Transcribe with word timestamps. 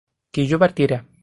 que 0.31 0.47
yo 0.47 0.57
partiera 0.57 1.05